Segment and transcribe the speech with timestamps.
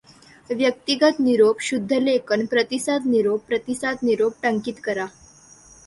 [0.49, 5.07] व्यक्तिगत निरोप शुद्धलेखन प्रतिसाद निरोप प्रतिसाद निरोप टंकित करा.